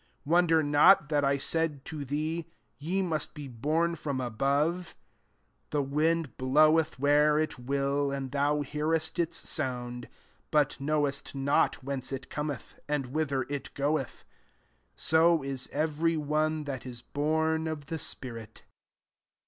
7 0.23 0.31
Wonder 0.31 0.63
not 0.63 1.09
that 1.09 1.23
I 1.23 1.37
said 1.37 1.85
to 1.85 2.03
thee. 2.03 2.47
Ye 2.79 3.03
must 3.03 3.35
be 3.35 3.47
born 3.47 3.93
from 3.93 4.19
above. 4.19 4.95
8 5.67 5.69
The 5.69 5.83
wind 5.83 6.37
bloweth 6.37 6.97
where 6.97 7.37
it 7.37 7.59
will, 7.59 8.11
and 8.11 8.31
thou 8.31 8.61
hearest 8.61 9.19
its 9.19 9.37
sound, 9.37 10.09
but 10.49 10.81
knowest 10.81 11.35
not 11.35 11.83
whence 11.83 12.11
it 12.11 12.31
cometh, 12.31 12.79
and 12.87 13.13
whither 13.13 13.43
it 13.43 13.71
goeth: 13.75 14.25
so 14.95 15.43
is 15.43 15.69
every 15.71 16.17
one 16.17 16.63
that 16.63 16.83
is 16.83 17.03
born 17.03 17.67
of 17.67 17.85
the 17.85 17.99
spirit." 17.99 18.63